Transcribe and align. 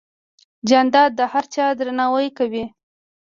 جانداد 0.69 1.11
د 1.19 1.21
هر 1.31 1.45
چا 1.53 1.65
درناوی 1.79 2.27
کوي. 2.37 2.65